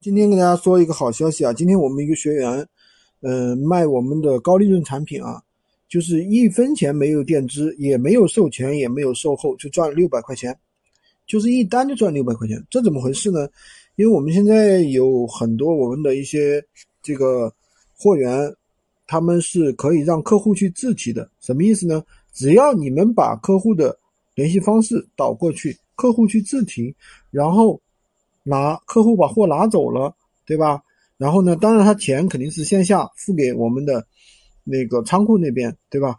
[0.00, 1.52] 今天跟大家说一个好消息啊！
[1.52, 2.64] 今天我们一个学员，
[3.20, 5.42] 呃，卖我们的高利润产品啊，
[5.88, 10.56] 就是一分钱没有垫资，也没有售前，也没有售后，就赚了六百块钱，
[11.26, 13.48] 就是一单就赚六百块钱，这怎么回事呢？
[13.96, 16.64] 因为我们现在有很多我们的一些
[17.02, 17.52] 这个
[17.96, 18.54] 货源，
[19.04, 22.04] 他们是可以让客户去自提的，什么意思呢？
[22.32, 23.98] 只要你们把客户的
[24.36, 26.94] 联系方式导过去，客户去自提，
[27.32, 27.80] 然后。
[28.48, 30.14] 拿客户把货拿走了，
[30.46, 30.80] 对吧？
[31.18, 34.06] 然后呢，当然他钱肯定是线下付给我们的
[34.64, 36.16] 那个仓库那边，对吧？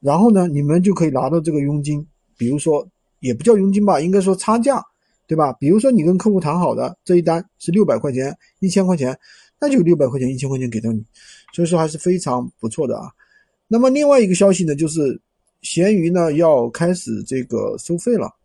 [0.00, 2.06] 然后呢，你们就可以拿到这个佣金，
[2.38, 2.88] 比如说
[3.18, 4.82] 也不叫佣金吧，应该说差价，
[5.26, 5.52] 对吧？
[5.54, 9.18] 比如说你跟客户谈好的这一单是六百块钱、一千块钱，
[9.60, 11.04] 那就六百块钱、一千块钱给到你，
[11.52, 13.10] 所以说还是非常不错的啊。
[13.68, 15.20] 那么另外一个消息呢，就是
[15.60, 18.39] 闲鱼呢要开始这个收费了。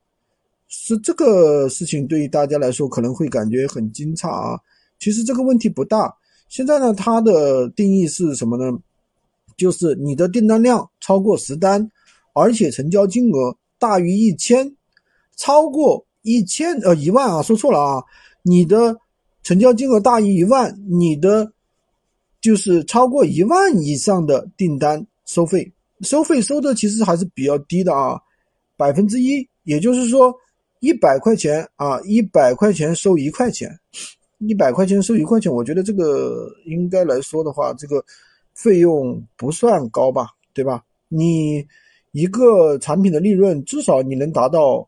[0.68, 4.60] 是这个事情对于大家来说可能会感觉很惊诧啊，
[5.00, 6.14] 其实这个问题不大。
[6.50, 8.78] 现在呢，它的定义是什么呢？
[9.58, 11.90] 就是你的订单量超过十单，
[12.34, 14.76] 而且成交金额大于一千，
[15.38, 18.04] 超过一千呃一万啊，说错了啊，
[18.42, 18.96] 你的
[19.44, 21.52] 成交金额大于一万，你的
[22.42, 25.72] 就是超过一万以上的订单收费，
[26.02, 28.20] 收费收的其实还是比较低的啊，
[28.76, 30.36] 百分之一，也就是说。
[30.86, 33.68] 一百块钱啊，一百块钱收一块钱，
[34.38, 38.06] 一百块钱收一块钱，我觉得这个应该来说的话，这个
[38.54, 40.84] 费用不算高吧，对吧？
[41.08, 41.66] 你
[42.12, 44.88] 一个产品的利润至少你能达到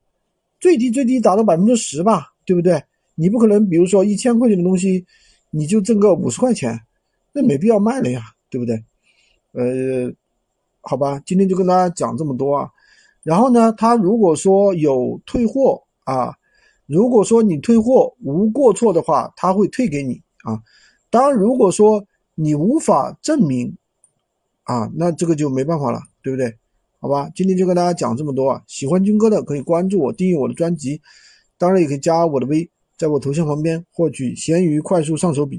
[0.59, 2.79] 最低最低达到百分之十吧，对不对？
[3.15, 5.03] 你不可能，比如说一千块钱的东西，
[5.49, 6.79] 你就挣个五十块钱，
[7.33, 8.75] 那没必要卖了呀，对不对？
[9.53, 10.13] 呃，
[10.81, 12.69] 好吧，今天就跟大家讲这么多啊。
[13.23, 15.81] 然后呢，他如果说有退货。
[16.07, 16.33] 啊，
[16.85, 20.63] 如果说你退货无过错的话，他会退给你啊。
[21.09, 23.75] 当然，如果说你无法证明，
[24.63, 26.57] 啊，那这个就没办法了，对不对？
[26.99, 28.63] 好吧，今天就跟大家讲这么多啊。
[28.67, 31.01] 喜欢军哥的可以关注我，订阅我的专辑，
[31.57, 35.55] 当然也可以加我的微，在我头像旁边获取闲鱼快速上手笔。